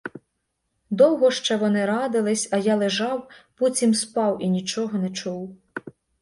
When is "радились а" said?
1.85-2.57